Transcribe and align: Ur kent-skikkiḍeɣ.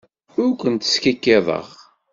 Ur 0.43 0.51
kent-skikkiḍeɣ. 0.61 1.67